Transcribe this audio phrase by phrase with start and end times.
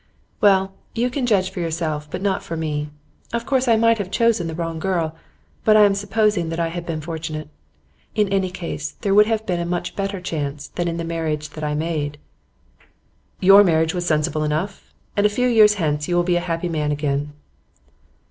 [0.41, 2.89] 'Well, you can judge for yourself but not for me.
[3.33, 5.15] Of course I might have chosen the wrong girl,
[5.63, 7.49] but I am supposing that I had been fortunate.
[8.15, 11.49] In any case there would have been a much better chance than in the marriage
[11.49, 12.17] that I made.'
[13.41, 16.67] 'Your marriage was sensible enough, and a few years hence you will be a happy
[16.67, 17.33] man again.